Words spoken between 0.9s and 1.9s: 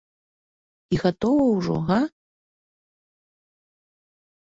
І гатова ўжо,